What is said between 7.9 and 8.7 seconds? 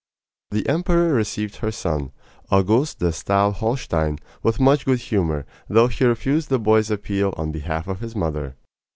his mother.